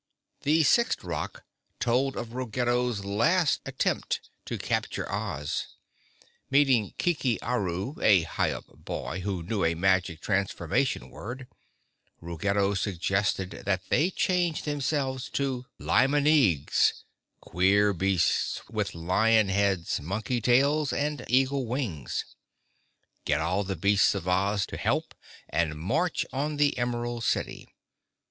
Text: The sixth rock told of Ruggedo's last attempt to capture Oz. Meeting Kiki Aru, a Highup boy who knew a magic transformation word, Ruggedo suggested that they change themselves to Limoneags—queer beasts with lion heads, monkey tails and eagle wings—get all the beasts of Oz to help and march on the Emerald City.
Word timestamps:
The 0.41 0.63
sixth 0.63 1.03
rock 1.03 1.45
told 1.79 2.17
of 2.17 2.33
Ruggedo's 2.33 3.05
last 3.05 3.61
attempt 3.67 4.31
to 4.45 4.57
capture 4.57 5.07
Oz. 5.11 5.75
Meeting 6.49 6.95
Kiki 6.97 7.39
Aru, 7.43 7.93
a 8.01 8.23
Highup 8.23 8.83
boy 8.83 9.19
who 9.19 9.43
knew 9.43 9.63
a 9.63 9.75
magic 9.75 10.19
transformation 10.19 11.11
word, 11.11 11.47
Ruggedo 12.19 12.73
suggested 12.73 13.51
that 13.67 13.89
they 13.89 14.09
change 14.09 14.63
themselves 14.63 15.29
to 15.33 15.67
Limoneags—queer 15.79 17.93
beasts 17.93 18.67
with 18.71 18.95
lion 18.95 19.49
heads, 19.49 20.01
monkey 20.01 20.41
tails 20.41 20.91
and 20.91 21.23
eagle 21.27 21.67
wings—get 21.67 23.39
all 23.39 23.63
the 23.63 23.75
beasts 23.75 24.15
of 24.15 24.27
Oz 24.27 24.65
to 24.65 24.77
help 24.77 25.13
and 25.47 25.77
march 25.77 26.25
on 26.33 26.57
the 26.57 26.75
Emerald 26.79 27.23
City. 27.23 27.67